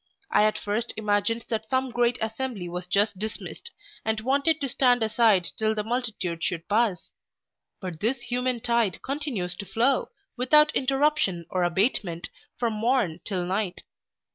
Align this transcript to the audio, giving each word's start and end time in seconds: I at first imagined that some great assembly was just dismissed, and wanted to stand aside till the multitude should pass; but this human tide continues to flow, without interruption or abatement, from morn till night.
I 0.31 0.45
at 0.45 0.57
first 0.57 0.95
imagined 0.97 1.45
that 1.49 1.69
some 1.69 1.91
great 1.91 2.17
assembly 2.21 2.67
was 2.67 2.87
just 2.87 3.19
dismissed, 3.19 3.69
and 4.03 4.19
wanted 4.19 4.59
to 4.59 4.67
stand 4.67 5.03
aside 5.03 5.43
till 5.57 5.75
the 5.75 5.83
multitude 5.83 6.43
should 6.43 6.67
pass; 6.67 7.13
but 7.79 7.99
this 7.99 8.21
human 8.21 8.61
tide 8.61 9.03
continues 9.03 9.53
to 9.57 9.65
flow, 9.67 10.09
without 10.35 10.75
interruption 10.75 11.45
or 11.51 11.63
abatement, 11.63 12.29
from 12.57 12.73
morn 12.73 13.19
till 13.25 13.45
night. 13.45 13.83